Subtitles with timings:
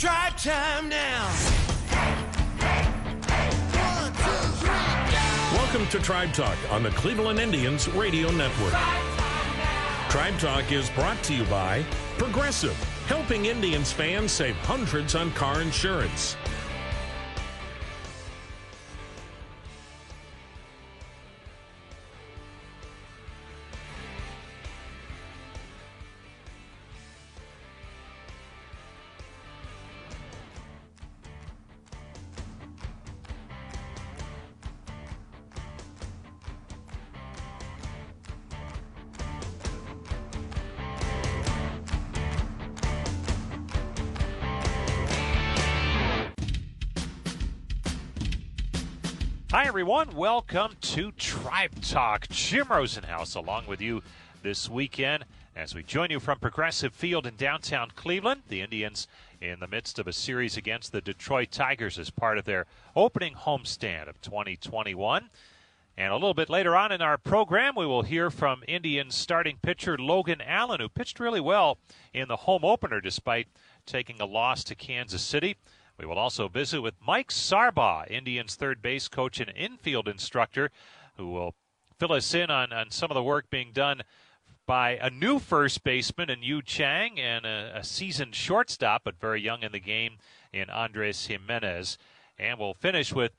[0.00, 1.30] Try time now.
[5.52, 8.72] Welcome to Tribe Talk on the Cleveland Indians Radio Network.
[10.08, 11.84] Tribe Talk is brought to you by
[12.16, 12.72] Progressive,
[13.08, 16.34] helping Indians fans save hundreds on car insurance.
[50.10, 50.28] Everyone.
[50.28, 52.28] Welcome to Tribe Talk.
[52.28, 54.02] Jim Rosenhaus along with you
[54.42, 55.24] this weekend
[55.54, 58.42] as we join you from Progressive Field in downtown Cleveland.
[58.48, 59.06] The Indians
[59.40, 63.34] in the midst of a series against the Detroit Tigers as part of their opening
[63.34, 65.30] homestand of 2021.
[65.96, 69.58] And a little bit later on in our program, we will hear from Indians starting
[69.62, 71.78] pitcher Logan Allen, who pitched really well
[72.12, 73.48] in the home opener despite
[73.86, 75.56] taking a loss to Kansas City.
[76.00, 80.70] We will also visit with Mike Sarbaugh, Indians third base coach and infield instructor,
[81.18, 81.54] who will
[81.98, 84.00] fill us in on, on some of the work being done
[84.66, 89.42] by a new first baseman in Yu Chang and a, a seasoned shortstop, but very
[89.42, 90.16] young in the game,
[90.54, 91.98] in Andres Gimenez.
[92.38, 93.32] And we'll finish with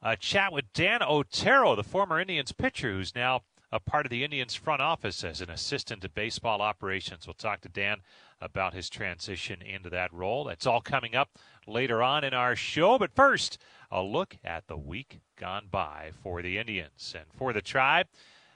[0.00, 3.42] a chat with Dan Otero, the former Indians pitcher, who's now
[3.76, 7.26] a part of the Indians front office as an assistant to baseball operations.
[7.26, 7.98] We'll talk to Dan
[8.40, 10.44] about his transition into that role.
[10.44, 11.28] That's all coming up
[11.66, 12.98] later on in our show.
[12.98, 13.58] But first,
[13.90, 17.14] a look at the week gone by for the Indians.
[17.14, 18.06] And for the Tribe,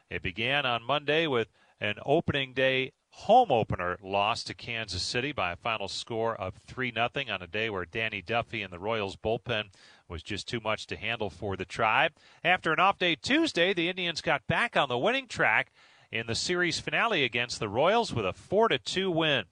[0.08, 1.48] it began on Monday with
[1.80, 6.92] an opening day home opener loss to Kansas City by a final score of 3
[6.92, 9.64] 0 on a day where Danny Duffy and the Royals bullpen
[10.10, 12.12] was just too much to handle for the Tribe.
[12.44, 15.72] After an off day Tuesday, the Indians got back on the winning track
[16.10, 19.44] in the series finale against the Royals with a 4 2 win.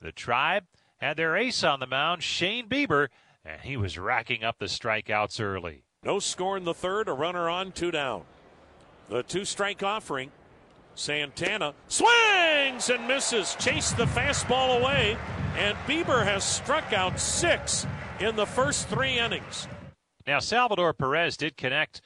[0.00, 0.64] The Tribe
[0.98, 3.08] had their ace on the mound, Shane Bieber,
[3.44, 5.82] and he was racking up the strikeouts early.
[6.04, 8.22] No score in the third, a runner on, two down.
[9.08, 10.30] The two strike offering.
[10.94, 15.18] Santana swings and misses, chased the fastball away,
[15.58, 17.84] and Bieber has struck out six
[18.20, 19.66] in the first three innings.
[20.26, 22.00] Now, Salvador Perez did connect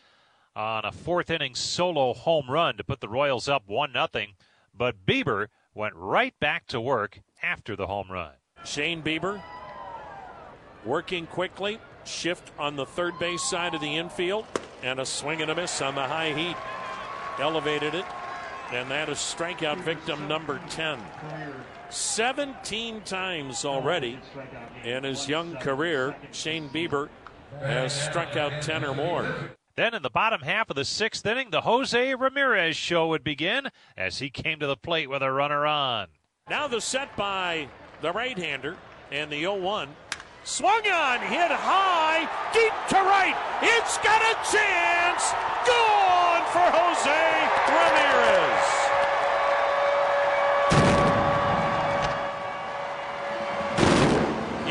[0.57, 4.09] on a fourth inning solo home run to put the Royals up 1 0,
[4.75, 8.33] but Bieber went right back to work after the home run.
[8.65, 9.41] Shane Bieber
[10.85, 14.47] working quickly, shift on the third base side of the infield,
[14.83, 16.57] and a swing and a miss on the high heat.
[17.39, 18.05] Elevated it,
[18.73, 20.99] and that is strikeout victim number 10.
[21.91, 24.19] 17 times already
[24.83, 27.09] in his young career, Shane Bieber
[27.61, 29.51] has struck out 10 or more.
[29.77, 33.69] Then in the bottom half of the sixth inning, the Jose Ramirez show would begin
[33.97, 36.09] as he came to the plate with a runner on.
[36.51, 37.69] Now the set by
[38.01, 38.77] the right hander
[39.13, 39.89] and the 0 1.
[40.45, 43.37] Swung on, hit high, deep to right.
[43.63, 45.33] It's got a chance.
[45.67, 47.11] Gone for Jose
[47.77, 48.79] Ramirez.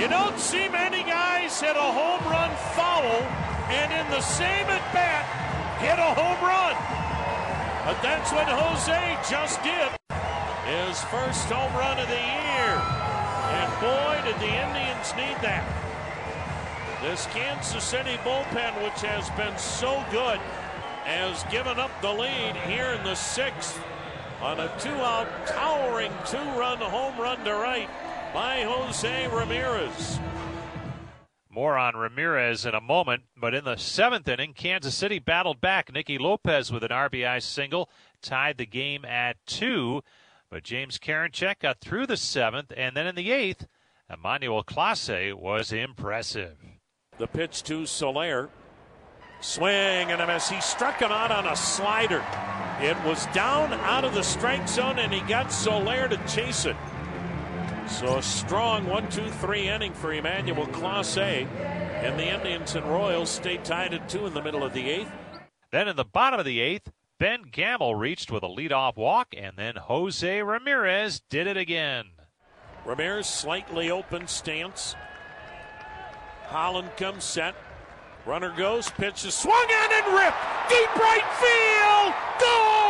[0.02, 1.17] You don't see many guys
[1.48, 3.24] hit a home run foul
[3.72, 5.24] and in the same at bat
[5.80, 6.76] hit a home run.
[7.88, 9.88] But that's what Jose just did.
[10.68, 12.76] His first home run of the year.
[13.56, 15.64] And boy, did the Indians need that.
[17.02, 20.40] This Kansas City bullpen, which has been so good,
[21.08, 23.82] has given up the lead here in the sixth
[24.42, 27.90] on a two out, towering two run home run to right
[28.34, 30.20] by Jose Ramirez.
[31.58, 35.92] More on Ramirez in a moment, but in the seventh inning, Kansas City battled back.
[35.92, 37.90] Nicky Lopez with an RBI single
[38.22, 40.04] tied the game at two.
[40.52, 43.66] But James Karinchak got through the seventh, and then in the eighth,
[44.08, 46.58] Emmanuel Clase was impressive.
[47.18, 48.50] The pitch to Soler.
[49.42, 50.50] Swing and a miss.
[50.50, 52.24] He struck him out on a slider.
[52.82, 56.76] It was down out of the strike zone, and he got Soler to chase it.
[57.90, 61.18] So a strong one, two, three inning for Emmanuel Clase.
[61.18, 65.12] And the Indians and Royals stay tied at two in the middle of the eighth.
[65.72, 69.58] Then in the bottom of the eighth, Ben Gamel reached with a leadoff walk, and
[69.58, 72.06] then Jose Ramirez did it again.
[72.86, 74.96] Ramirez slightly open stance.
[76.46, 77.56] Holland comes set.
[78.26, 80.38] Runner goes, pitches, swung on and ripped.
[80.70, 82.14] Deep right field.
[82.40, 82.88] Gone!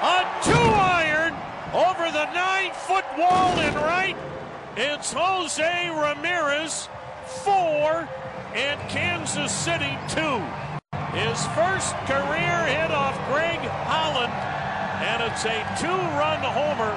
[0.00, 1.34] A two iron
[1.72, 4.16] over nine foot wall in right.
[4.76, 6.88] It's Jose Ramirez,
[7.44, 8.08] four,
[8.54, 10.42] and Kansas City, two.
[11.12, 13.58] His first career hit off Greg
[13.88, 14.32] Holland,
[15.02, 16.94] and it's a two run homer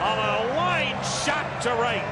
[0.00, 2.04] on a line shot to right.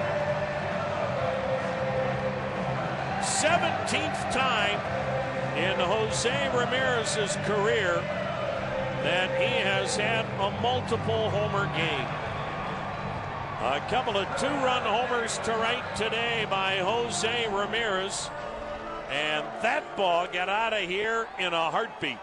[3.23, 4.79] 17th time
[5.57, 7.97] in Jose Ramirez's career
[9.03, 12.22] that he has had a multiple homer game.
[13.63, 18.29] A couple of two run homers to right today by Jose Ramirez.
[19.09, 22.19] And that ball got out of here in a heartbeat.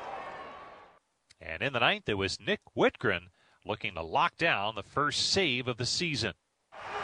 [1.40, 3.28] And in the ninth, it was Nick Wittgren
[3.66, 6.34] looking to lock down the first save of the season.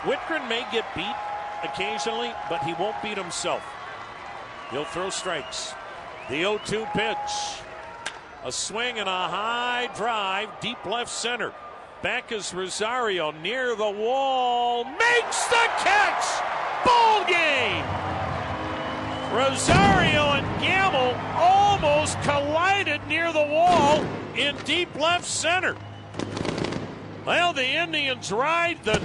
[0.02, 1.16] Wittgren may get beat
[1.64, 3.64] occasionally, but he won't beat himself.
[4.70, 5.74] He'll throw strikes.
[6.28, 7.18] The 0 2 pitch.
[8.44, 11.54] A swing and a high drive, deep left center.
[12.06, 14.84] Back is Rosario near the wall.
[14.84, 16.24] Makes the catch!
[16.86, 17.84] Ball game!
[19.34, 24.06] Rosario and Gamel almost collided near the wall
[24.38, 25.75] in deep left center.
[27.25, 29.01] Well, the Indians ride the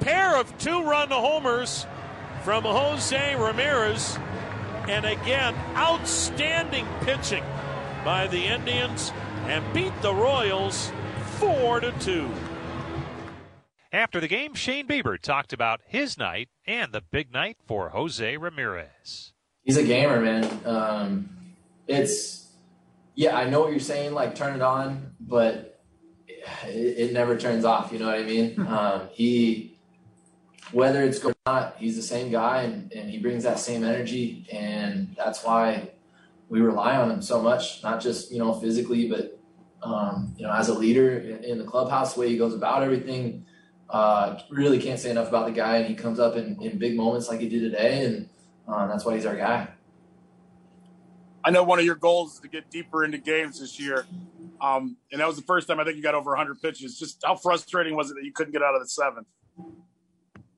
[0.00, 1.86] pair of two run homers
[2.42, 4.18] from Jose Ramirez.
[4.88, 7.44] And again, outstanding pitching
[8.04, 9.12] by the Indians
[9.46, 10.90] and beat the Royals
[11.42, 12.30] 4 to 2.
[13.92, 18.36] After the game, Shane Bieber talked about his night and the big night for Jose
[18.36, 19.32] Ramirez.
[19.64, 20.60] He's a gamer, man.
[20.64, 21.54] Um,
[21.88, 22.52] it's
[23.16, 25.82] yeah, I know what you're saying, like turn it on, but
[26.28, 27.90] it, it never turns off.
[27.90, 28.64] You know what I mean?
[28.68, 29.80] um, he,
[30.70, 33.82] whether it's good or not, he's the same guy, and, and he brings that same
[33.82, 35.90] energy, and that's why
[36.48, 37.82] we rely on him so much.
[37.82, 39.41] Not just you know physically, but
[39.82, 42.82] um, you know as a leader in, in the clubhouse, the way he goes about
[42.82, 43.46] everything.
[43.90, 46.96] Uh, really can't say enough about the guy, and he comes up in, in big
[46.96, 48.28] moments like he did today, and
[48.66, 49.68] uh, that's why he's our guy.
[51.44, 54.06] I know one of your goals is to get deeper into games this year.
[54.60, 56.98] Um, and that was the first time I think you got over 100 pitches.
[56.98, 59.26] Just how frustrating was it that you couldn't get out of the seventh?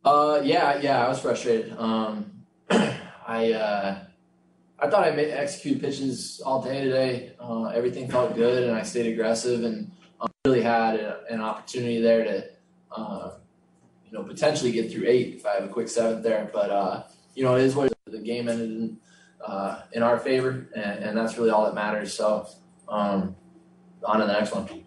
[0.04, 1.74] Uh, yeah, yeah, I was frustrated.
[1.78, 4.04] Um, I uh,
[4.78, 7.32] I thought I made, executed pitches all day today.
[7.38, 9.90] Uh, everything felt good, and I stayed aggressive, and
[10.20, 12.44] um, really had a, an opportunity there to,
[12.92, 13.30] uh,
[14.06, 16.50] you know, potentially get through eight if I have a quick seventh there.
[16.52, 17.02] But uh,
[17.34, 18.98] you know, it is what the game ended in,
[19.44, 22.12] uh, in our favor, and, and, that's really all that matters.
[22.12, 22.48] So,
[22.88, 23.36] um,
[24.04, 24.84] on to the next one.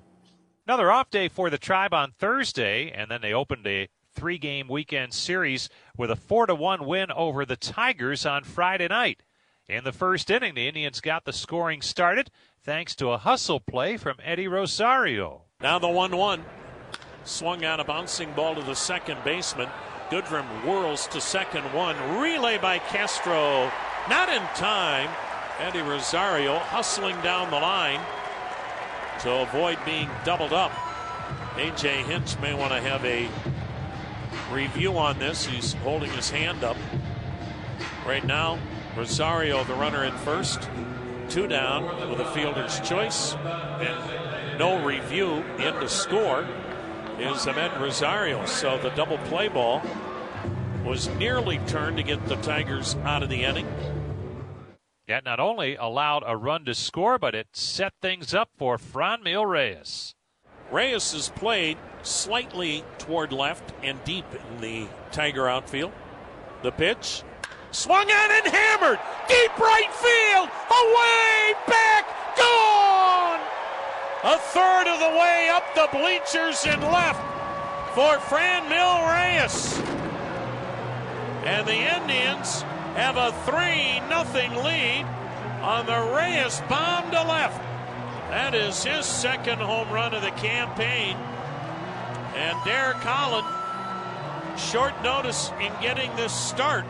[0.67, 4.67] Another off day for the Tribe on Thursday, and then they opened a three game
[4.67, 9.21] weekend series with a 4 to 1 win over the Tigers on Friday night.
[9.69, 12.31] In the first inning, the Indians got the scoring started
[12.63, 15.41] thanks to a hustle play from Eddie Rosario.
[15.59, 16.45] Now the 1 1.
[17.25, 19.67] Swung out a bouncing ball to the second baseman.
[20.09, 21.97] Goodrum whirls to second one.
[22.17, 23.69] Relay by Castro.
[24.09, 25.09] Not in time.
[25.59, 27.99] Eddie Rosario hustling down the line
[29.19, 30.71] to avoid being doubled up.
[31.55, 33.27] AJ Hinch may want to have a
[34.49, 35.45] review on this.
[35.45, 36.77] He's holding his hand up.
[38.05, 38.59] Right now,
[38.97, 40.67] Rosario, the runner in first.
[41.29, 43.33] Two down with a fielder's choice.
[43.35, 46.47] And no review in to score
[47.19, 48.45] is Amed Rosario.
[48.45, 49.81] So the double play ball
[50.83, 53.67] was nearly turned to get the Tigers out of the inning.
[55.07, 59.47] That not only allowed a run to score, but it set things up for Franmil
[59.47, 60.15] Reyes.
[60.71, 65.93] Reyes has played slightly toward left and deep in the Tiger outfield.
[66.61, 67.23] The pitch
[67.71, 68.99] swung on and hammered.
[69.27, 70.49] Deep right field.
[70.69, 72.05] Away, back,
[72.37, 73.41] gone.
[74.23, 77.21] A third of the way up the bleachers and left
[77.93, 79.77] for Franmil Reyes.
[81.45, 82.61] And the Indians
[82.95, 85.05] have a 3 nothing lead
[85.61, 87.61] on the Reyes bomb to left.
[88.29, 91.15] That is his second home run of the campaign.
[92.35, 93.47] And Derek Holland,
[94.59, 96.85] short notice in getting this start,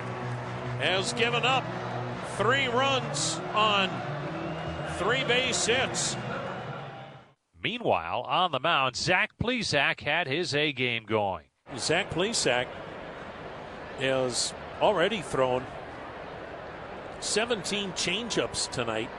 [0.79, 1.63] has given up
[2.37, 3.89] three runs on
[4.97, 6.15] three base hits.
[7.63, 11.45] Meanwhile, on the mound, Zach Plesac had his A game going.
[11.77, 12.67] Zach Plesac
[13.99, 15.65] has already thrown
[17.19, 19.09] 17 changeups tonight,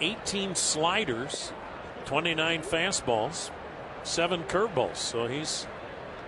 [0.00, 1.52] 18 sliders,
[2.06, 3.50] 29 fastballs,
[4.02, 4.96] seven curveballs.
[4.96, 5.66] So he's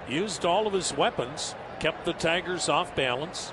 [0.08, 3.52] used all of his weapons, kept the Tigers off balance.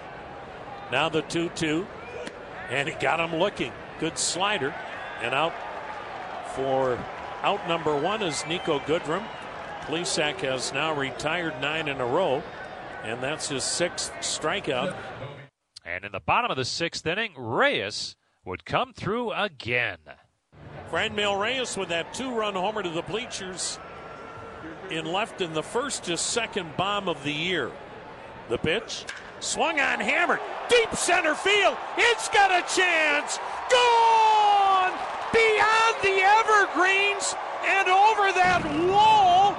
[0.91, 1.87] Now the 2 2,
[2.69, 3.71] and he got him looking.
[3.99, 4.73] Good slider,
[5.21, 5.53] and out
[6.55, 6.97] for
[7.43, 9.23] out number one is Niko Goodrum.
[9.81, 12.43] Plesac has now retired nine in a row,
[13.03, 14.95] and that's his sixth strikeout.
[15.85, 18.15] And in the bottom of the sixth inning, Reyes
[18.45, 19.97] would come through again.
[20.91, 23.79] Franmil Reyes with that two run homer to the bleachers
[24.89, 27.71] in left in the first to second bomb of the year.
[28.49, 29.05] The pitch
[29.39, 31.77] swung on, hammered, deep center field.
[31.97, 33.39] It's got a chance.
[33.71, 34.93] Gone
[35.33, 39.55] beyond the evergreens and over that wall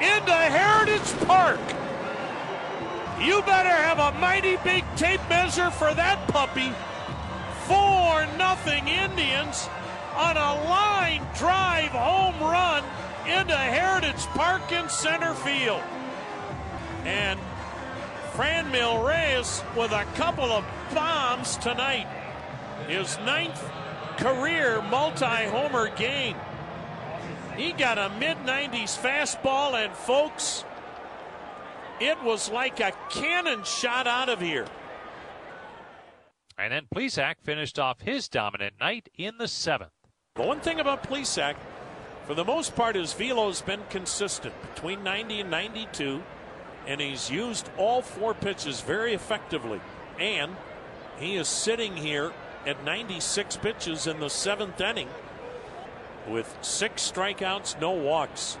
[0.00, 1.60] into Heritage Park.
[3.20, 6.72] You better have a mighty big tape measure for that puppy.
[7.66, 9.68] Four nothing Indians
[10.16, 12.82] on a line drive home run
[13.26, 15.82] into Heritage Park in center field.
[17.04, 17.38] And
[18.40, 22.06] Franmil Reyes with a couple of bombs tonight.
[22.88, 23.62] His ninth
[24.16, 26.38] career multi homer game.
[27.54, 30.64] He got a mid 90s fastball, and folks,
[32.00, 34.66] it was like a cannon shot out of here.
[36.56, 39.92] And then Plesac finished off his dominant night in the seventh.
[40.36, 41.56] The one thing about Plesac,
[42.26, 46.22] for the most part, his velo's been consistent between 90 and 92,
[46.86, 49.80] and he's used all four pitches very effectively.
[50.18, 50.56] And
[51.18, 52.32] he is sitting here
[52.66, 55.08] at 96 pitches in the seventh inning
[56.28, 58.58] with six strikeouts, no walks.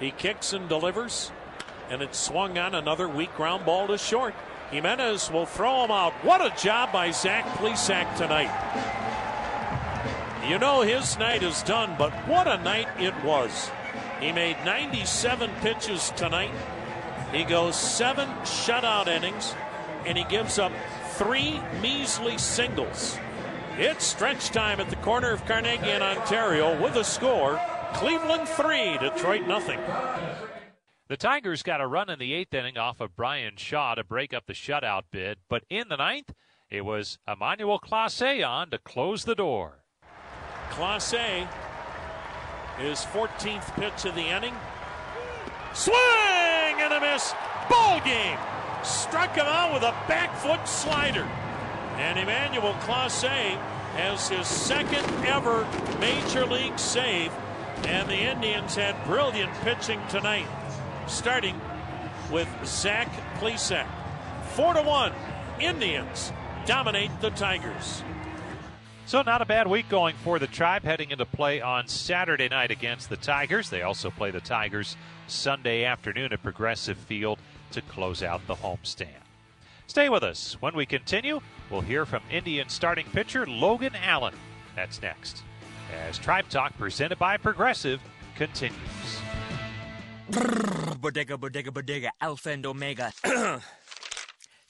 [0.00, 1.30] He kicks and delivers,
[1.88, 4.34] and it's swung on another weak ground ball to short.
[4.70, 6.12] Gimenez will throw him out.
[6.24, 8.50] What a job by Zach Plesac tonight.
[10.48, 13.70] You know his night is done, but what a night it was.
[14.20, 16.50] He made 97 pitches tonight.
[17.34, 19.56] He goes seven shutout innings,
[20.06, 20.70] and he gives up
[21.14, 23.18] three measly singles.
[23.76, 27.60] It's stretch time at the corner of Carnegie and Ontario with a score
[27.94, 29.80] Cleveland 3, Detroit nothing.
[31.08, 34.32] The Tigers got a run in the eighth inning off of Bryan Shaw to break
[34.32, 36.32] up the shutout bid, but in the ninth,
[36.70, 39.84] it was Emmanuel Clase on to close the door.
[40.70, 41.48] Clase,
[42.78, 44.54] his 14th pitch of the inning.
[45.72, 46.43] Swing
[46.84, 47.32] and a miss.
[47.70, 48.38] Ball game.
[48.82, 51.26] Struck him out with a back foot slider.
[51.96, 53.56] And Emmanuel Clase
[53.96, 55.66] has his second ever
[55.98, 57.32] major league save.
[57.84, 60.46] And the Indians had brilliant pitching tonight,
[61.06, 61.58] starting
[62.30, 63.86] with Zach Plesac.
[64.54, 65.12] Four to one,
[65.60, 66.32] Indians
[66.66, 68.02] dominate the Tigers.
[69.06, 72.70] So, not a bad week going for the Tribe heading into play on Saturday night
[72.70, 73.68] against the Tigers.
[73.68, 74.96] They also play the Tigers
[75.26, 77.38] Sunday afternoon at Progressive Field
[77.72, 79.08] to close out the homestand.
[79.86, 80.56] Stay with us.
[80.60, 84.34] When we continue, we'll hear from Indian starting pitcher Logan Allen.
[84.74, 85.42] That's next.
[86.08, 88.00] As Tribe Talk presented by Progressive
[88.36, 88.80] continues.
[90.98, 93.12] Bodega, bodega, bodega, alpha and omega.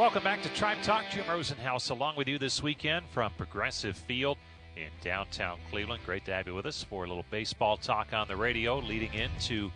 [0.00, 1.04] Welcome back to Tribe Talk.
[1.10, 4.38] Jim Rosenhaus along with you this weekend from Progressive Field
[4.74, 6.00] in downtown Cleveland.
[6.06, 9.12] Great to have you with us for a little baseball talk on the radio leading
[9.12, 9.70] into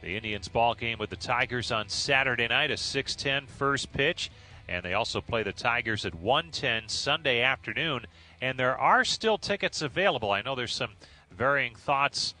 [0.00, 4.30] the Indians ball game with the Tigers on Saturday night, a 6:10 first pitch,
[4.68, 8.06] and they also play the Tigers at 1:10 Sunday afternoon.
[8.40, 10.30] And there are still tickets available.
[10.30, 10.92] I know there's some
[11.32, 12.36] varying thoughts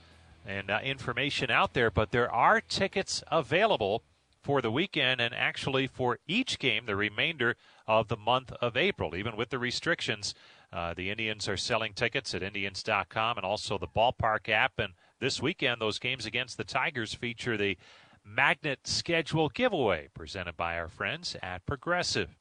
[0.46, 4.04] and uh, information out there, but there are tickets available
[4.44, 7.56] for the weekend and actually for each game the remainder
[7.88, 9.16] of the month of April.
[9.16, 10.34] Even with the restrictions,
[10.70, 14.74] uh, the Indians are selling tickets at Indians.com and also the ballpark app.
[14.78, 17.78] And this weekend, those games against the Tigers feature the
[18.22, 22.36] Magnet Schedule giveaway presented by our friends at Progressive.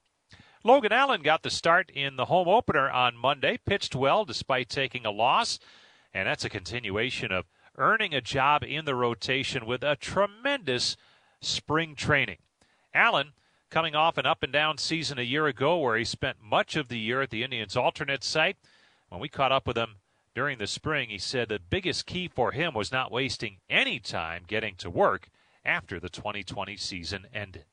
[0.65, 5.05] Logan Allen got the start in the home opener on Monday, pitched well despite taking
[5.05, 5.60] a loss,
[6.13, 7.45] and that's a continuation of
[7.77, 10.95] earning a job in the rotation with a tremendous
[11.44, 12.38] spring training.
[12.94, 13.34] Allen,
[13.70, 16.88] coming off an up and down season a year ago where he spent much of
[16.88, 18.58] the year at the Indians' alternate site,
[19.10, 19.98] when we caught up with him
[20.36, 24.44] during the spring, he said the biggest key for him was not wasting any time
[24.48, 25.30] getting to work
[25.64, 27.66] after the 2020 season ended.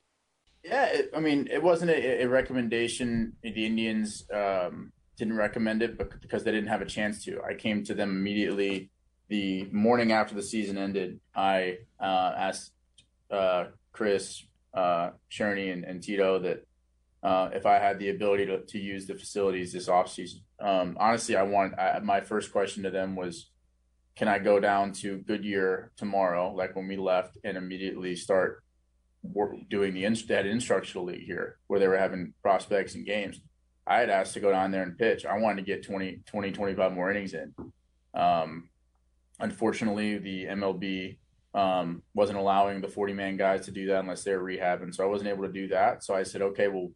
[0.63, 5.97] Yeah, it, I mean, it wasn't a, a recommendation the Indians um, didn't recommend it
[6.21, 7.41] because they didn't have a chance to.
[7.41, 8.91] I came to them immediately
[9.27, 11.19] the morning after the season ended.
[11.35, 12.73] I uh, asked
[13.31, 16.65] uh, Chris, uh, and, and Tito that
[17.23, 20.41] uh, if I had the ability to, to use the facilities this offseason.
[20.59, 23.49] Um, honestly, I want I, my first question to them was,
[24.15, 28.63] can I go down to Goodyear tomorrow, like when we left, and immediately start
[29.23, 33.39] work, doing the that instructional league here, where they were having prospects and games.
[33.85, 35.25] I had asked to go down there and pitch.
[35.25, 37.53] I wanted to get 20, 20 25 more innings in.
[38.13, 38.69] Um,
[39.39, 41.17] unfortunately, the MLB
[41.53, 44.93] um, wasn't allowing the 40 man guys to do that unless they're rehabbing.
[44.93, 46.03] So I wasn't able to do that.
[46.03, 46.89] So I said, okay, well,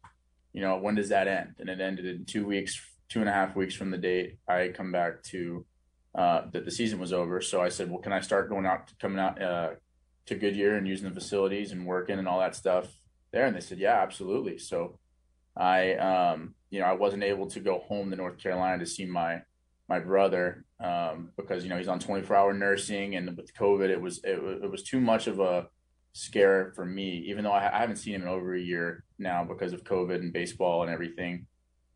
[0.52, 1.54] you know, when does that end?
[1.58, 4.68] And it ended in two weeks, two and a half weeks from the date I
[4.68, 5.66] come back to
[6.14, 7.42] uh, that the season was over.
[7.42, 9.70] So I said, well, can I start going out, coming out uh,
[10.26, 12.88] to Goodyear and using the facilities and working and all that stuff
[13.32, 13.44] there?
[13.44, 14.56] And they said, yeah, absolutely.
[14.58, 14.98] So
[15.54, 19.04] I, um, you know, I wasn't able to go home to North Carolina to see
[19.04, 19.42] my
[19.88, 24.00] my brother um, because you know he's on 24 hour nursing and with COVID it
[24.00, 25.68] was it, it was too much of a
[26.16, 29.44] scare for me, even though I, I, haven't seen him in over a year now
[29.44, 31.46] because of COVID and baseball and everything.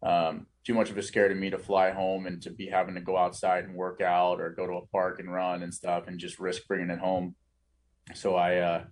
[0.02, 2.94] Um, too much of a scare to me to fly home and to be having
[2.96, 6.06] to go outside and work out or go to a park and run and stuff
[6.06, 7.34] and just risk bringing it home.
[8.14, 8.84] So I, uh,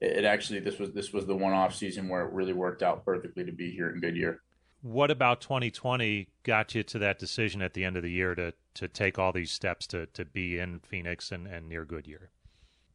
[0.00, 2.82] it, it actually this was this was the one off season where it really worked
[2.82, 4.42] out perfectly to be here in Goodyear.
[4.82, 8.52] What about 2020 got you to that decision at the end of the year to
[8.74, 12.30] to take all these steps to to be in Phoenix and, and near Goodyear?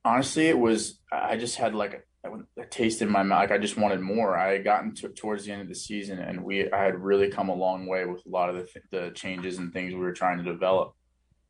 [0.07, 3.41] honestly, it was I just had like a, a, taste in my mouth.
[3.41, 4.37] Like I just wanted more.
[4.37, 7.29] I had gotten to, towards the end of the season, and we I had really
[7.29, 10.13] come a long way with a lot of the, the changes and things we were
[10.13, 10.93] trying to develop.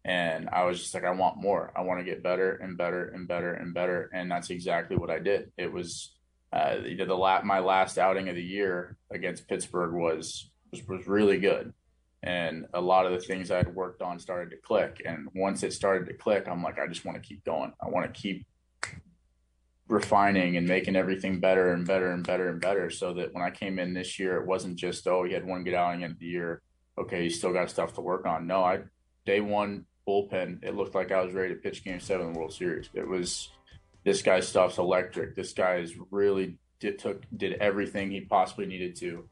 [0.03, 1.73] And I was just like, I want more.
[1.75, 4.09] I want to get better and better and better and better.
[4.13, 5.51] And that's exactly what I did.
[5.57, 6.16] It was
[6.53, 10.87] uh, you know, the la- my last outing of the year against Pittsburgh was, was
[10.87, 11.73] was really good
[12.23, 15.01] and a lot of the things I had worked on started to click.
[15.05, 17.73] And once it started to click, I'm like, I just want to keep going.
[17.81, 18.45] I want to keep
[19.87, 23.51] refining and making everything better and better and better and better so that when I
[23.51, 26.25] came in this year, it wasn't just, oh, he had one good outing at the
[26.25, 26.61] year.
[26.97, 28.47] Okay, you still got stuff to work on.
[28.47, 28.79] No, I
[29.25, 32.39] day one bullpen, it looked like I was ready to pitch game seven of the
[32.39, 32.89] World Series.
[32.93, 33.49] It was
[34.07, 35.35] this guy's stuff's electric.
[35.35, 39.27] This guy is really did took did everything he possibly needed to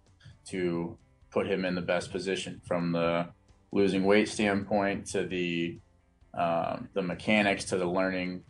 [0.50, 0.98] to
[1.32, 3.30] put him in the best position from the
[3.72, 5.80] losing weight standpoint to the
[6.34, 8.44] um, the mechanics to the learning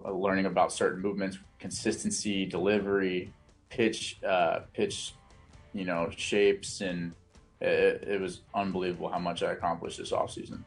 [0.00, 3.30] learning about certain movements, consistency, delivery,
[3.68, 5.14] pitch, uh, pitch,
[5.74, 7.12] you know, shapes, and
[7.60, 10.62] it, it was unbelievable how much I accomplished this offseason.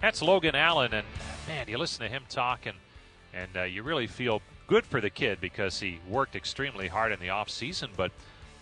[0.00, 1.06] That's Logan Allen, and
[1.46, 2.66] man, you listen to him talk,
[3.34, 7.20] and uh, you really feel good for the kid because he worked extremely hard in
[7.20, 8.12] the off season, but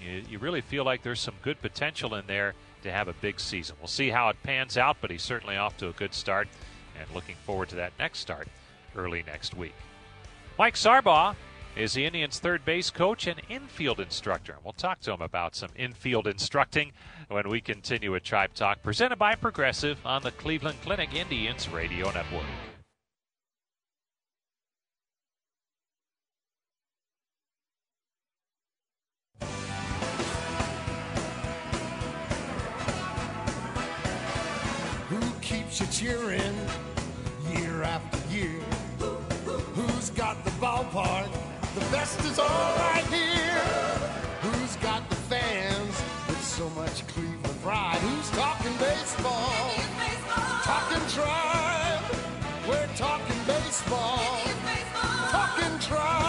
[0.01, 3.41] you, you really feel like there's some good potential in there to have a big
[3.41, 3.77] season.
[3.81, 6.49] We'll see how it pans out, but he's certainly off to a good start
[6.99, 8.49] and looking forward to that next start
[8.97, 9.75] early next week.
[10.59, 11.35] Mike Sarbaugh
[11.77, 14.53] is the Indians' third base coach and infield instructor.
[14.53, 16.93] And We'll talk to him about some infield instructing
[17.29, 22.11] when we continue with Tribe Talk, presented by Progressive on the Cleveland Clinic Indians Radio
[22.13, 22.47] Network.
[35.81, 36.55] You cheering
[37.53, 38.63] year after year.
[39.75, 41.29] Who's got the ballpark?
[41.75, 43.61] The best is all right here.
[44.41, 47.99] Who's got the fans with so much Cleveland pride?
[47.99, 49.71] Who's talking baseball?
[50.63, 52.05] Talking tribe.
[52.67, 54.21] We're talking baseball.
[55.79, 56.27] Tribe.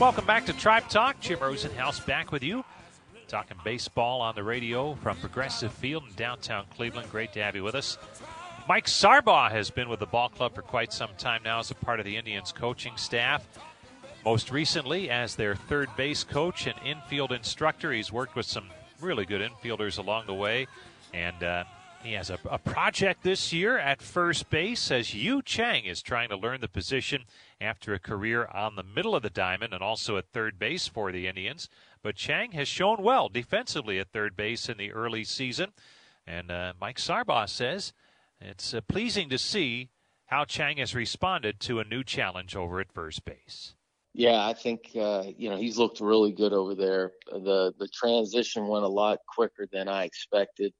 [0.00, 1.20] Welcome back to Tribe Talk.
[1.20, 2.64] Jim Rosenhaus back with you.
[3.34, 7.10] Talking baseball on the radio from Progressive Field in downtown Cleveland.
[7.10, 7.98] Great to have you with us.
[8.68, 11.74] Mike Sarbaugh has been with the ball club for quite some time now as a
[11.74, 13.44] part of the Indians coaching staff.
[14.24, 18.68] Most recently, as their third base coach and infield instructor, he's worked with some
[19.00, 20.68] really good infielders along the way.
[21.12, 21.64] And uh,
[22.04, 26.28] he has a, a, project this year at first base as Yu Chang is trying
[26.28, 27.24] to learn the position
[27.60, 31.10] after a career on the middle of the diamond and also at third base for
[31.10, 31.68] the Indians.
[32.04, 35.72] But Chang has shown well defensively at third base in the early season.
[36.26, 37.94] And uh, Mike Sarbaugh says
[38.38, 39.88] it's uh, pleasing to see
[40.26, 43.74] how Chang has responded to a new challenge over at first base.
[44.12, 47.12] Yeah, I think uh, you know he's looked really good over there.
[47.26, 50.74] the The transition went a lot quicker than I expected.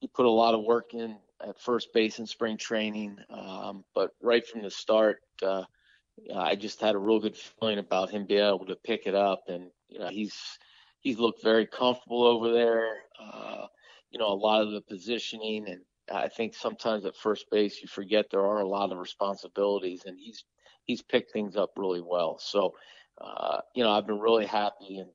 [0.00, 4.10] He put a lot of work in at first base in spring training, um, but
[4.22, 5.64] right from the start, uh,
[6.34, 9.42] I just had a real good feeling about him being able to pick it up,
[9.46, 10.34] and you know he's
[11.00, 13.02] he's looked very comfortable over there.
[13.20, 13.66] Uh,
[14.10, 17.88] you know, a lot of the positioning, and I think sometimes at first base you
[17.88, 20.44] forget there are a lot of responsibilities, and he's
[20.84, 22.38] he's picked things up really well.
[22.38, 22.74] So,
[23.20, 25.10] uh, you know, I've been really happy, and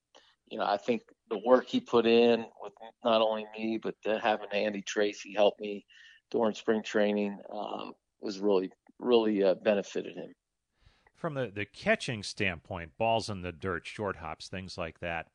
[0.50, 4.50] you know, I think the work he put in with not only me but having
[4.52, 5.86] Andy Tracy help me
[6.32, 10.34] during spring training um, was really really uh, benefited him.
[11.16, 15.28] From the, the catching standpoint, balls in the dirt, short hops, things like that,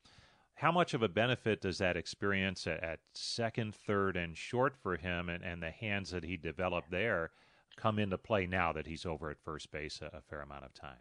[0.55, 4.97] how much of a benefit does that experience at, at second, third, and short for
[4.97, 7.31] him and, and the hands that he developed there
[7.77, 10.75] come into play now that he's over at first base a, a fair amount of
[10.75, 10.99] time?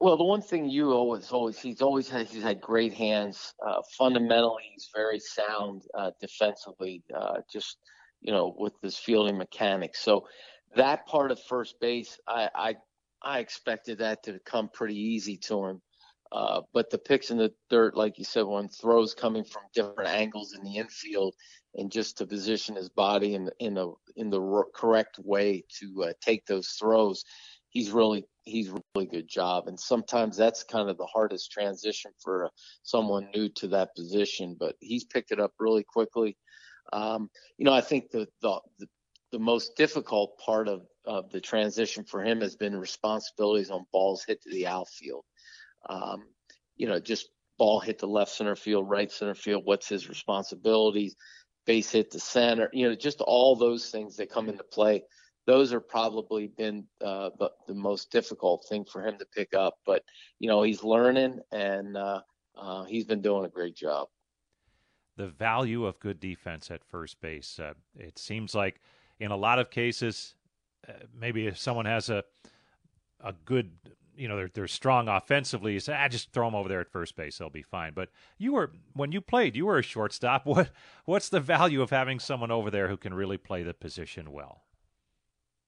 [0.00, 3.54] Well, the one thing you always, always, he's always had, he's had great hands.
[3.64, 7.76] Uh, fundamentally, he's very sound uh, defensively, uh, just,
[8.20, 10.00] you know, with his fielding mechanics.
[10.00, 10.26] So
[10.74, 12.76] that part of first base, I, I,
[13.22, 15.82] I expected that to come pretty easy to him.
[16.32, 20.10] Uh, but the picks in the dirt, like you said, when throws coming from different
[20.10, 21.34] angles in the infield,
[21.74, 26.12] and just to position his body in in the in the correct way to uh,
[26.20, 27.24] take those throws,
[27.70, 29.66] he's really he's really good job.
[29.66, 32.48] And sometimes that's kind of the hardest transition for uh,
[32.82, 34.56] someone new to that position.
[34.58, 36.36] But he's picked it up really quickly.
[36.92, 37.28] Um,
[37.58, 38.86] you know, I think the the the,
[39.32, 44.24] the most difficult part of of the transition for him has been responsibilities on balls
[44.26, 45.24] hit to the outfield.
[45.88, 46.24] Um,
[46.76, 49.62] you know, just ball hit the left center field, right center field.
[49.64, 51.16] What's his responsibilities?
[51.66, 52.70] Base hit the center.
[52.72, 55.02] You know, just all those things that come into play.
[55.46, 59.74] Those are probably been uh, the, the most difficult thing for him to pick up.
[59.84, 60.02] But
[60.38, 62.20] you know, he's learning and uh,
[62.56, 64.08] uh, he's been doing a great job.
[65.16, 67.58] The value of good defense at first base.
[67.58, 68.80] Uh, it seems like
[69.18, 70.34] in a lot of cases,
[71.18, 72.24] maybe if someone has a
[73.22, 73.70] a good
[74.16, 75.72] you know they're they're strong offensively.
[75.72, 77.92] You say, ah, just throw them over there at first base; they'll be fine.
[77.94, 80.46] But you were when you played, you were a shortstop.
[80.50, 80.70] What
[81.06, 84.62] what's the value of having someone over there who can really play the position well?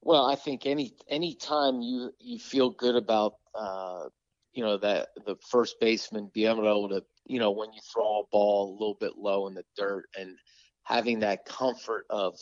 [0.02, 4.08] Well, I think any any time you you feel good about uh,
[4.52, 8.26] you know that the first baseman being able to you know when you throw a
[8.30, 10.36] ball a little bit low in the dirt and
[10.82, 12.36] having that comfort of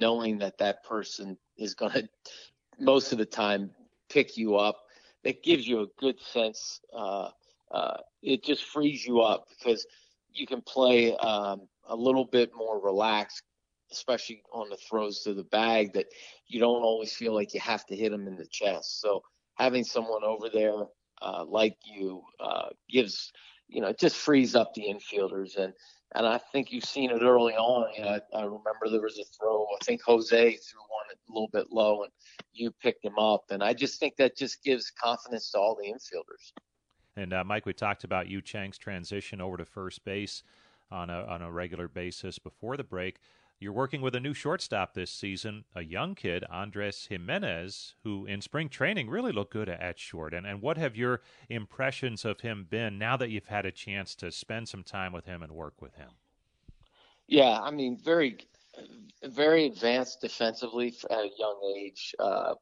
[0.00, 2.08] knowing that that person is going to
[2.78, 3.70] most of the time
[4.10, 4.78] pick you up
[5.24, 6.80] that gives you a good sense.
[6.94, 7.30] Uh,
[7.72, 9.86] uh, it just frees you up because
[10.32, 13.42] you can play um, a little bit more relaxed,
[13.90, 16.06] especially on the throws to the bag that
[16.46, 19.00] you don't always feel like you have to hit them in the chest.
[19.00, 19.22] So
[19.56, 20.84] having someone over there
[21.22, 23.32] uh, like you uh, gives,
[23.68, 25.72] you know, it just frees up the infielders and.
[26.14, 27.92] And I think you've seen it early on.
[27.94, 29.64] You know, I, I remember there was a throw.
[29.64, 32.12] I think Jose threw one a little bit low, and
[32.52, 33.44] you picked him up.
[33.50, 36.52] And I just think that just gives confidence to all the infielders.
[37.16, 40.42] And uh, Mike, we talked about Yu Chang's transition over to first base
[40.90, 43.18] on a on a regular basis before the break.
[43.58, 48.42] You're working with a new shortstop this season, a young kid, Andres Gimenez, who in
[48.42, 50.34] spring training really looked good at short.
[50.34, 54.14] And and what have your impressions of him been now that you've had a chance
[54.16, 56.10] to spend some time with him and work with him?
[57.26, 58.38] Yeah, I mean, very
[59.24, 62.14] very advanced defensively at a young age.
[62.18, 62.54] Uh,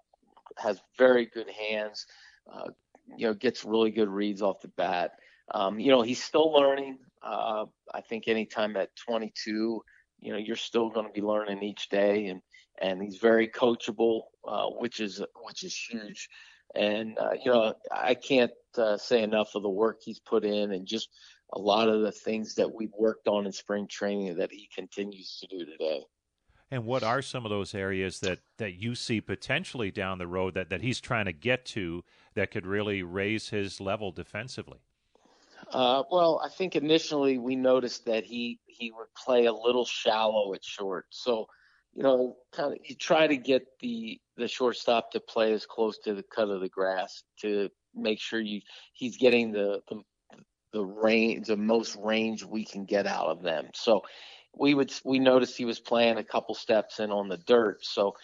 [0.59, 2.07] has very good hands.
[2.53, 2.71] Uh,
[3.17, 5.13] you know, gets really good reads off the bat.
[5.53, 6.99] Um, you know, he's still learning.
[7.21, 9.83] Uh, I think anytime at 22,
[10.25, 12.41] you know, you're still going to be learning each day, and
[12.81, 16.29] and he's very coachable, uh, which is which is huge.
[16.75, 20.73] And uh, you know, I can't uh, say enough of the work he's put in,
[20.73, 21.11] and just
[21.53, 25.39] a lot of the things that we've worked on in spring training that he continues
[25.41, 26.03] to do today.
[26.71, 30.55] And what are some of those areas that, that you see potentially down the road
[30.55, 32.03] that, that he's trying to get to
[32.35, 34.79] that could really raise his level defensively?
[35.75, 40.55] Uh, well, I think initially we noticed that he he would play a little shallow
[40.55, 41.07] at short.
[41.11, 41.47] So,
[41.95, 45.99] you know, kind of you try to get the the shortstop to play as close
[46.05, 48.61] to the cut of the grass to make sure you
[48.93, 50.01] he's getting the the,
[50.73, 53.67] the range the most range we can get out of them.
[53.75, 54.03] So
[54.57, 58.15] we would we noticed he was playing a couple steps in on the dirt, so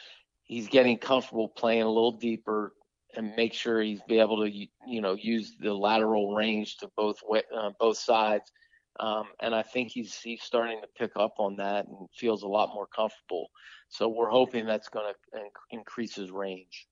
[0.44, 2.74] he's getting comfortable playing a little deeper
[3.16, 7.20] and make sure he's be able to you know use the lateral range to both
[7.56, 8.50] uh, both sides.
[8.98, 12.48] Um, and I think he's he's starting to pick up on that and feels a
[12.48, 13.48] lot more comfortable.
[13.88, 16.86] So we're hoping that's going to increase his range.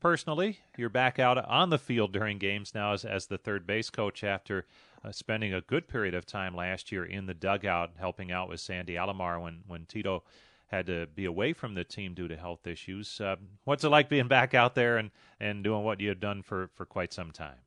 [0.00, 3.90] Personally, you're back out on the field during games now as, as the third base
[3.90, 4.64] coach after
[5.04, 8.60] uh, spending a good period of time last year in the dugout helping out with
[8.60, 10.22] Sandy Alomar when, when Tito
[10.68, 13.20] had to be away from the team due to health issues.
[13.20, 16.42] Uh, what's it like being back out there and, and doing what you had done
[16.42, 17.58] for, for quite some time?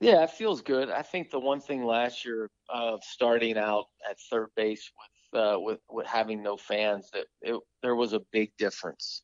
[0.00, 0.90] Yeah, it feels good.
[0.90, 5.56] I think the one thing last year of starting out at third base with uh,
[5.60, 9.22] with, with having no fans, that it, there was a big difference.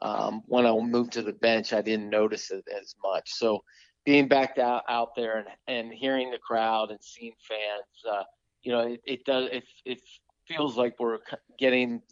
[0.00, 3.32] Um, when I moved to the bench, I didn't notice it as much.
[3.32, 3.64] So
[4.04, 8.24] being back out out there and, and hearing the crowd and seeing fans, uh,
[8.62, 10.00] you know, it, it does it it
[10.46, 11.18] feels like we're
[11.58, 12.02] getting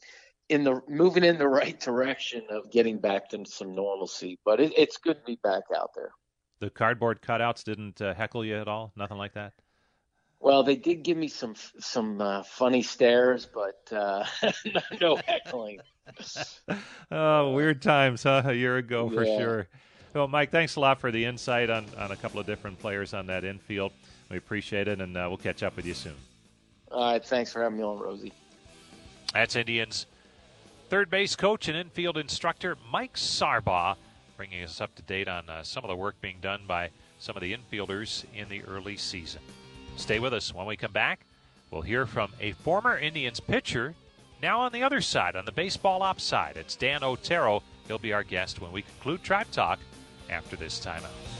[0.51, 4.39] in the moving in the right direction of getting back to some normalcy.
[4.45, 6.11] But it, it's good to be back out there.
[6.59, 8.93] The cardboard cutouts didn't uh, heckle you at all?
[8.97, 9.53] Nothing like that?
[10.41, 14.25] Well, they did give me some some uh, funny stares, but uh,
[15.01, 15.79] no heckling.
[17.13, 18.43] oh, weird times, huh?
[18.45, 19.37] A year ago for Yeah.
[19.37, 19.69] sure.
[20.15, 23.15] Well, Mike, thanks a lot for the insight on, on a couple of different players
[23.15, 23.93] on that infield.
[24.29, 26.17] We appreciate it, and uh, we'll catch up with you soon.
[26.91, 28.33] All right, thanks for having me on, Rosie.
[29.33, 30.07] That's Indians
[30.91, 33.95] third base coach and infield instructor Mike Sarbaugh,
[34.37, 37.37] bringing us up to date on uh, some of the work being done by some
[37.37, 39.41] of the infielders in the early season.
[39.97, 40.53] Stay with us.
[40.53, 41.21] When we come back,
[41.71, 43.95] we'll hear from a former Indians pitcher,
[44.43, 46.57] now on the other side, on the baseball ops side.
[46.57, 47.63] It's Dan Otero.
[47.87, 49.79] He'll be our guest when we conclude Tribe Talk
[50.29, 51.40] after this timeout.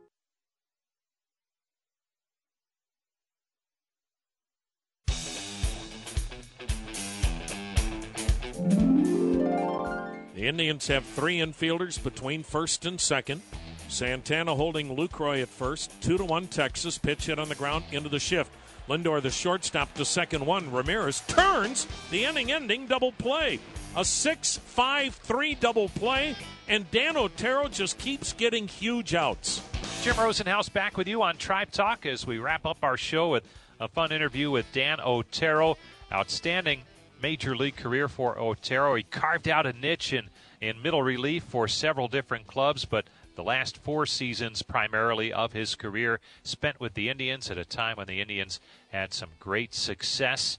[10.41, 13.43] The Indians have three infielders between first and second.
[13.89, 15.91] Santana holding Lucroy at first.
[16.01, 16.97] Two to one Texas.
[16.97, 18.51] Pitch hit on the ground into the shift.
[18.89, 20.71] Lindor, the shortstop, to second one.
[20.71, 23.59] Ramirez turns the inning ending double play.
[23.95, 26.35] A 6 5 3 double play,
[26.67, 29.61] and Dan Otero just keeps getting huge outs.
[30.01, 33.43] Jim Rosenhaus back with you on Tribe Talk as we wrap up our show with
[33.79, 35.77] a fun interview with Dan Otero.
[36.11, 36.81] Outstanding
[37.21, 38.95] major league career for Otero.
[38.95, 40.29] He carved out a niche in,
[40.61, 45.75] in middle relief for several different clubs, but the last four seasons primarily of his
[45.75, 50.57] career spent with the Indians at a time when the Indians had some great success.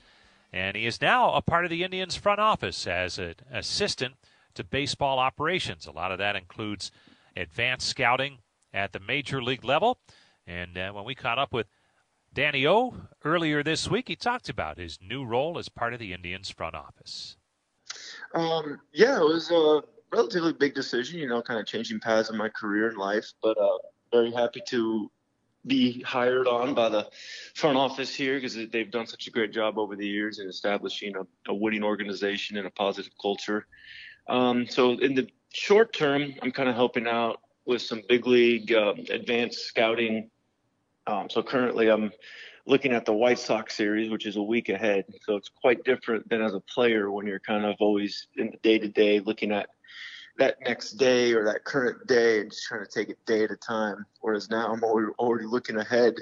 [0.53, 4.15] And he is now a part of the Indians front office as an assistant
[4.55, 5.87] to baseball operations.
[5.87, 6.91] A lot of that includes
[7.37, 8.39] advanced scouting
[8.75, 9.99] at the major league level.
[10.47, 11.69] And uh, when we caught up with
[12.35, 16.13] Danny O earlier this week, he talked about his new role as part of the
[16.13, 17.37] Indians front office.
[18.35, 22.37] Um, yeah, it was a relatively big decision, you know, kind of changing paths in
[22.37, 23.79] my career and life, but uh,
[24.11, 25.11] very happy to
[25.67, 27.09] be hired on by the
[27.55, 31.15] front office here because they've done such a great job over the years in establishing
[31.17, 33.67] a, a winning organization and a positive culture.
[34.29, 38.73] Um, so in the short term, I'm kind of helping out with some big league
[38.73, 40.31] uh, advanced scouting.
[41.07, 42.13] Um, so currently, I'm
[42.67, 45.05] looking at the White Sox series, which is a week ahead.
[45.23, 48.57] So it's quite different than as a player when you're kind of always in the
[48.59, 49.69] day to day looking at
[50.39, 53.51] that next day or that current day and just trying to take it day at
[53.51, 54.07] a time.
[54.21, 56.15] Whereas now I'm already, looking ahead,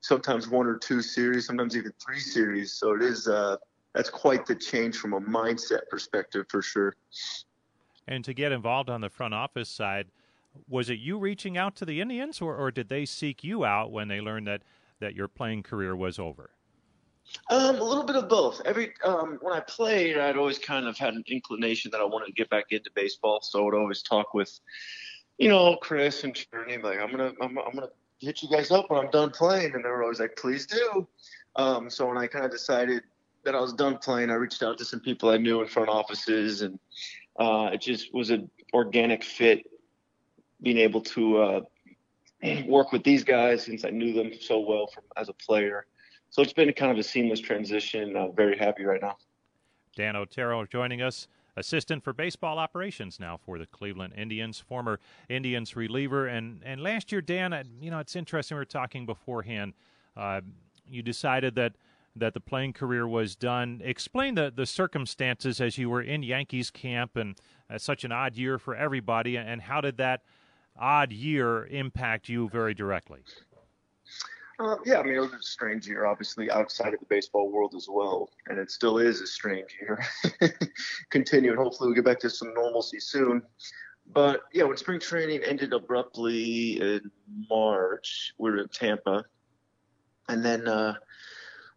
[0.00, 2.72] sometimes one or two series, sometimes even three series.
[2.72, 3.56] So it is uh,
[3.94, 6.94] that's quite the change from a mindset perspective for sure.
[8.08, 10.08] And to get involved on the front office side,
[10.68, 13.90] was it you reaching out to the Indians, or, or did they seek you out
[13.90, 14.62] when they learned that,
[15.00, 16.50] that your playing career was over?
[17.50, 18.60] Um, a little bit of both.
[18.64, 22.26] Every um, when I played, I'd always kind of had an inclination that I wanted
[22.26, 23.40] to get back into baseball.
[23.42, 24.60] So I would always talk with,
[25.38, 27.88] you know, Chris and Cherny, like I'm gonna I'm, I'm gonna
[28.20, 31.06] hit you guys up when I'm done playing, and they were always like, please do.
[31.56, 33.02] Um, so when I kind of decided
[33.44, 35.88] that I was done playing, I reached out to some people I knew in front
[35.88, 36.78] offices, and
[37.38, 39.64] uh, it just was an organic fit,
[40.62, 41.60] being able to uh,
[42.66, 45.86] work with these guys since I knew them so well from as a player.
[46.30, 48.16] So it's been kind of a seamless transition.
[48.16, 49.16] I'm very happy right now.
[49.96, 55.76] Dan Otero joining us, assistant for baseball operations now for the Cleveland Indians, former Indians
[55.76, 56.26] reliever.
[56.26, 58.56] And, and last year, Dan, you know, it's interesting.
[58.56, 59.74] We were talking beforehand.
[60.16, 60.40] Uh,
[60.88, 61.74] you decided that,
[62.16, 63.80] that the playing career was done.
[63.84, 67.36] Explain the, the circumstances as you were in Yankees camp and
[67.70, 69.36] uh, such an odd year for everybody.
[69.36, 70.22] And how did that
[70.78, 73.20] odd year impact you very directly?
[74.58, 77.74] Uh, yeah, I mean, it was a strange year, obviously, outside of the baseball world
[77.74, 78.30] as well.
[78.46, 80.04] And it still is a strange year.
[81.10, 81.56] Continuing.
[81.56, 83.42] Hopefully, we get back to some normalcy soon.
[84.12, 87.10] But yeah, when spring training ended abruptly in
[87.50, 89.24] March, we were in Tampa.
[90.28, 90.94] And then uh,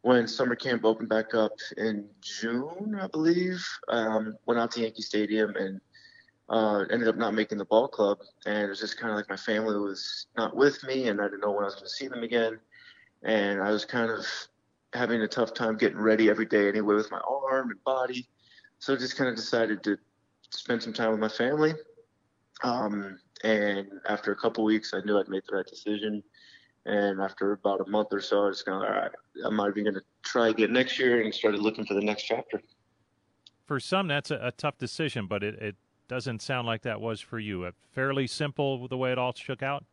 [0.02, 5.02] when summer camp opened back up in June, I believe, um, went out to Yankee
[5.02, 5.82] Stadium and
[6.50, 8.20] uh, ended up not making the ball club.
[8.46, 11.26] And it was just kind of like my family was not with me, and I
[11.26, 12.60] didn't know when I was going to see them again.
[13.24, 14.26] And I was kind of
[14.94, 18.28] having a tough time getting ready every day anyway with my arm and body.
[18.80, 19.98] So I just kind of decided to
[20.50, 21.74] spend some time with my family.
[22.64, 26.24] Um, and after a couple weeks, I knew I'd made the right decision.
[26.86, 29.12] And after about a month or so, I was of all right.
[29.44, 32.24] I'm not even going to try again next year, and started looking for the next
[32.24, 32.62] chapter.
[33.66, 35.76] For some, that's a, a tough decision, but it, it
[36.08, 37.65] doesn't sound like that was for you.
[37.65, 39.86] A fairly simple the way it all shook out.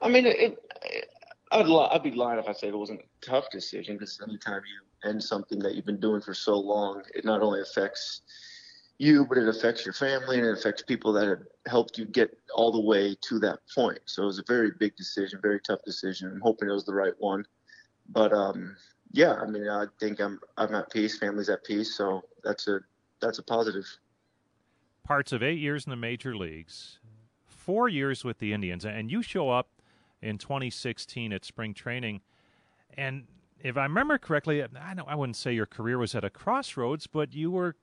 [0.00, 1.10] I mean, it, it,
[1.52, 4.62] I'd li- I'd be lying if I said it wasn't a tough decision because anytime
[4.64, 8.22] you end something that you've been doing for so long, it not only affects
[8.98, 12.36] you, but it affects your family and it affects people that have helped you get
[12.54, 14.00] all the way to that point.
[14.06, 16.30] So it was a very big decision, very tough decision.
[16.32, 17.44] I'm hoping it was the right one.
[18.08, 18.76] But um,
[19.12, 21.18] yeah, I mean, I think I'm I'm at peace.
[21.18, 22.80] Family's at peace, so that's a
[23.20, 23.86] that's a positive.
[25.08, 26.98] Parts of eight years in the major leagues,
[27.46, 29.70] four years with the Indians, and you show up
[30.20, 32.20] in 2016 at spring training,
[32.92, 33.24] and
[33.58, 37.06] if I remember correctly, I don't I wouldn't say your career was at a crossroads,
[37.06, 37.76] but you were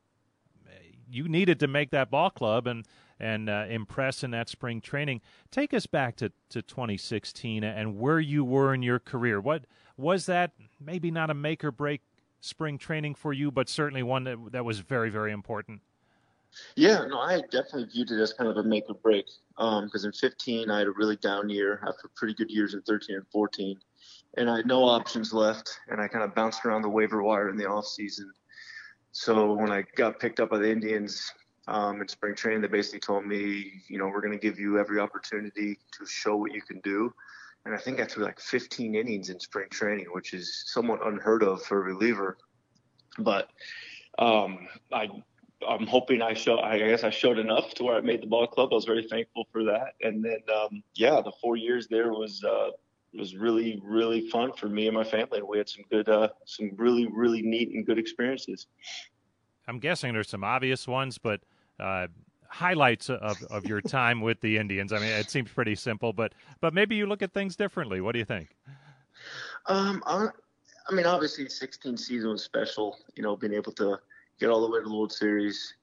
[1.09, 2.85] you needed to make that ball club and
[3.19, 5.19] and uh, impress in that spring training.
[5.49, 9.41] Take us back to, to 2016 and where you were in your career.
[9.41, 9.65] What
[9.97, 10.51] was that?
[10.79, 12.01] Maybe not a make or break
[12.39, 15.81] spring training for you, but certainly one that that was very very important.
[16.75, 19.25] Yeah, no, I definitely viewed it as kind of a make or break.
[19.57, 22.81] Because um, in 15, I had a really down year after pretty good years in
[22.81, 23.77] 13 and 14,
[24.37, 27.49] and I had no options left, and I kind of bounced around the waiver wire
[27.49, 28.31] in the off season
[29.17, 31.31] so when I got picked up by the Indians
[31.69, 34.77] um, in spring training, they basically told me, you know, we're going to give you
[34.77, 37.13] every opportunity to show what you can do.
[37.63, 41.43] And I think I threw like 15 innings in spring training, which is somewhat unheard
[41.43, 42.37] of for a reliever.
[43.17, 43.47] But
[44.19, 45.07] um, I,
[45.67, 46.59] I'm hoping I show.
[46.59, 48.69] I guess I showed enough to where I made the ball club.
[48.71, 49.93] I was very thankful for that.
[50.01, 52.71] And then, um, yeah, the four years there was uh,
[53.13, 55.41] was really really fun for me and my family.
[55.41, 58.67] We had some good, uh, some really really neat and good experiences.
[59.67, 61.41] I'm guessing there's some obvious ones, but
[61.79, 62.07] uh,
[62.47, 64.93] highlights of, of your time with the Indians.
[64.93, 68.01] I mean, it seems pretty simple, but but maybe you look at things differently.
[68.01, 68.55] What do you think?
[69.67, 70.27] Um, I,
[70.89, 72.97] I mean, obviously, 16 season was special.
[73.15, 73.99] You know, being able to
[74.39, 75.73] get all the way to the World Series,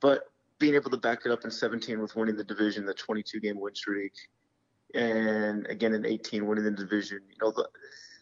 [0.00, 0.24] but
[0.58, 3.58] being able to back it up in 17 with winning the division, the 22 game
[3.58, 4.12] win streak,
[4.94, 7.20] and again in 18 winning the division.
[7.28, 7.64] You know,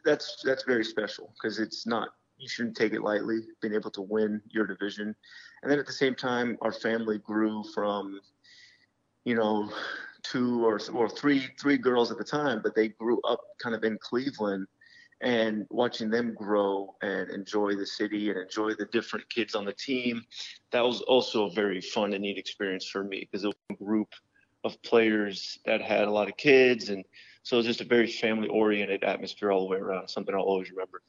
[0.05, 4.03] that's that's very special because it's not you shouldn't take it lightly being able to
[4.03, 5.15] win your division.
[5.63, 8.21] And then at the same time, our family grew from,
[9.25, 9.71] you know,
[10.23, 13.85] two or or three three girls at the time, but they grew up kind of
[13.85, 14.67] in Cleveland.
[15.21, 19.73] And watching them grow and enjoy the city and enjoy the different kids on the
[19.73, 20.25] team,
[20.71, 23.85] that was also a very fun and neat experience for me because it was a
[23.85, 24.15] group
[24.65, 27.05] of players that had a lot of kids, and
[27.45, 30.09] so it was just a very family-oriented atmosphere all the way around.
[30.09, 31.03] Something I'll always remember.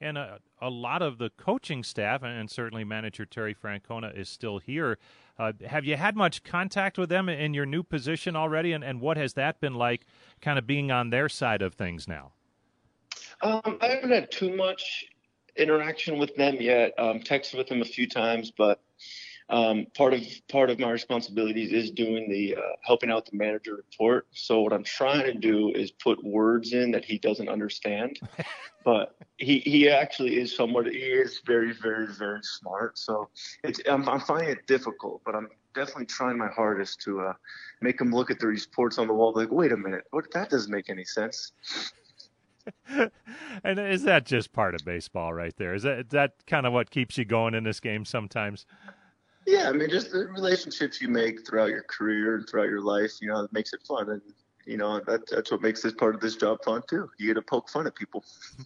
[0.00, 4.58] And a, a lot of the coaching staff, and certainly manager Terry Francona is still
[4.58, 4.98] here.
[5.38, 9.00] Uh, have you had much contact with them in your new position already, and, and
[9.00, 10.06] what has that been like,
[10.40, 12.32] kind of being on their side of things now?
[13.42, 15.04] Um, I haven't had too much
[15.56, 16.92] interaction with them yet.
[16.98, 18.80] Um, texted with them a few times, but
[19.48, 23.74] um, part of part of my responsibilities is doing the uh, helping out the manager
[23.74, 24.26] report.
[24.32, 28.20] So what I'm trying to do is put words in that he doesn't understand,
[28.84, 32.96] but he he actually is somewhat he is very very very smart.
[32.96, 33.28] So
[33.64, 37.32] it's I'm, I'm finding it difficult, but I'm definitely trying my hardest to uh,
[37.80, 40.50] make him look at the reports on the wall like, wait a minute, what that
[40.50, 41.52] doesn't make any sense.
[43.64, 45.74] and is that just part of baseball right there?
[45.74, 48.66] Is that is that kind of what keeps you going in this game sometimes?
[49.46, 53.12] Yeah, I mean, just the relationships you make throughout your career and throughout your life,
[53.20, 54.08] you know, it makes it fun.
[54.08, 54.22] And,
[54.66, 57.10] you know, that, that's what makes this part of this job fun, too.
[57.18, 58.24] You get to poke fun at people.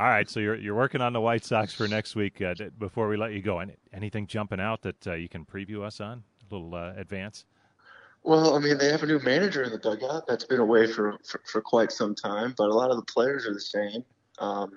[0.00, 2.42] All right, so you're you're working on the White Sox for next week.
[2.42, 3.62] Uh, before we let you go,
[3.92, 6.24] anything jumping out that uh, you can preview us on?
[6.50, 7.44] A little uh, advance.
[8.24, 11.18] Well, I mean, they have a new manager in the dugout that's been away for,
[11.28, 14.02] for, for quite some time, but a lot of the players are the same.
[14.38, 14.72] Um,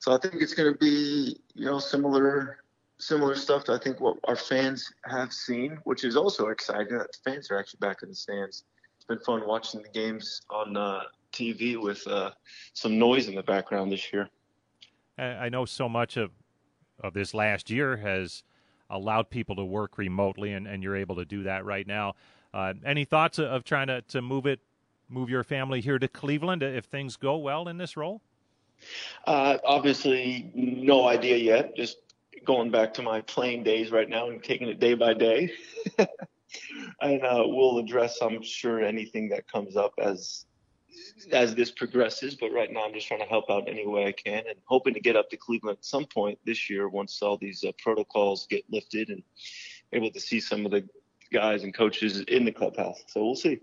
[0.00, 2.58] so I think it's going to be, you know, similar
[3.00, 7.12] similar stuff to I think what our fans have seen, which is also exciting that
[7.12, 8.64] the fans are actually back in the stands.
[8.96, 11.02] It's been fun watching the games on uh,
[11.32, 12.32] TV with uh,
[12.72, 14.28] some noise in the background this year.
[15.16, 16.30] I know so much of
[17.00, 18.42] of this last year has
[18.90, 22.14] allowed people to work remotely, and, and you're able to do that right now.
[22.52, 24.60] Uh, any thoughts of trying to, to move it,
[25.08, 28.20] move your family here to Cleveland if things go well in this role?
[29.26, 31.76] Uh, obviously, no idea yet.
[31.76, 31.98] Just
[32.44, 35.52] going back to my playing days right now and taking it day by day.
[37.00, 40.46] and uh, we'll address, I'm sure, anything that comes up as
[41.32, 42.34] as this progresses.
[42.34, 44.94] But right now, I'm just trying to help out any way I can and hoping
[44.94, 48.46] to get up to Cleveland at some point this year once all these uh, protocols
[48.48, 49.22] get lifted and
[49.92, 50.88] able to see some of the
[51.32, 53.02] guys and coaches in the clubhouse.
[53.06, 53.60] So we'll see.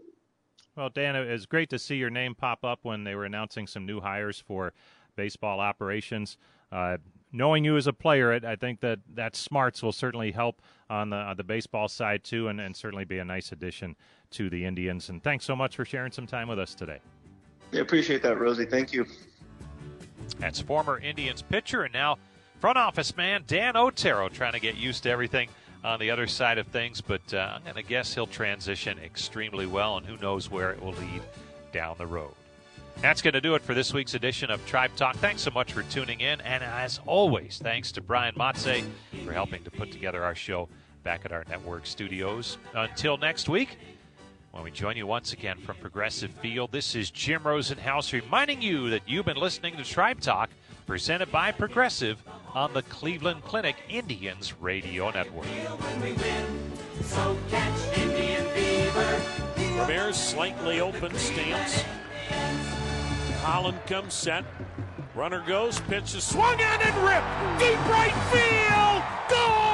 [0.76, 3.66] Well, Dan, it was great to see your name pop up when they were announcing
[3.66, 4.74] some new hires for
[5.16, 6.38] baseball operations.
[6.72, 6.98] Uh,
[7.32, 11.16] knowing you as a player, I think that that smarts will certainly help on the
[11.16, 13.96] on the baseball side too, and, and certainly be a nice addition
[14.32, 15.10] to the Indians.
[15.10, 17.00] And thanks so much for sharing some time with us today.
[17.72, 18.66] Yeah, appreciate that, Rosie.
[18.66, 19.06] Thank you.
[20.40, 22.18] That's former Indians pitcher and now
[22.60, 25.50] front office man Dan Otero trying to get used to everything
[25.86, 29.68] on the other side of things, but uh, I'm going to guess he'll transition extremely
[29.68, 31.22] well, and who knows where it will lead
[31.72, 32.34] down the road.
[33.02, 35.16] That's going to do it for this week's edition of Tribe Talk.
[35.18, 36.42] Thanks so much for tuning in.
[36.42, 38.84] And as always, thanks to Brian Matze
[39.26, 40.70] for helping to put together our show
[41.04, 42.58] back at our network studios.
[42.74, 43.78] Until next week,
[44.52, 48.90] when we join you once again from Progressive Field, this is Jim Rosenhaus reminding you
[48.90, 50.50] that you've been listening to Tribe Talk,
[50.88, 52.24] presented by Progressive
[52.56, 55.46] on the Cleveland Clinic Indians Radio Network.
[59.78, 61.84] Ramirez slightly open stance.
[63.42, 64.46] Holland comes set.
[65.14, 67.60] Runner goes, pitch is swung on and ripped.
[67.60, 69.04] Deep right field.
[69.30, 69.66] Goal!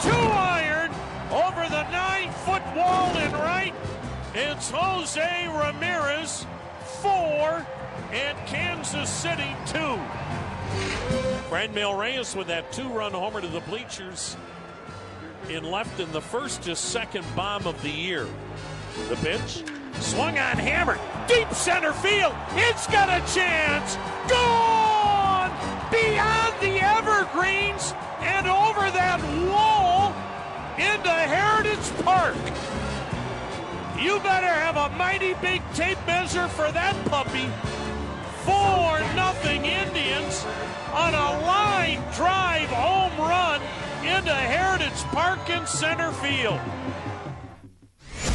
[0.00, 0.33] wall
[4.36, 6.44] It's Jose Ramirez,
[7.00, 7.64] four,
[8.10, 9.96] and Kansas City, two.
[11.48, 14.36] Franmil Reyes with that two run homer to the bleachers
[15.48, 18.26] in left in the first to second bomb of the year.
[19.08, 19.62] The pitch
[20.00, 22.34] swung on, hammered, deep center field.
[22.56, 23.94] It's got a chance.
[24.28, 25.52] Gone
[25.92, 30.12] beyond the evergreens and over that wall
[30.76, 32.34] into Heritage Park.
[34.04, 37.48] You better have a mighty big tape measure for that puppy.
[38.44, 40.44] Four nothing Indians
[40.92, 43.62] on a line drive home run
[44.04, 46.60] into Heritage Park in center field.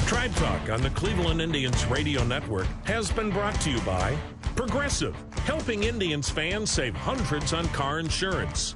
[0.07, 4.17] Tribe Talk on the Cleveland Indians Radio Network has been brought to you by
[4.55, 5.15] Progressive,
[5.45, 8.73] helping Indians fans save hundreds on car insurance.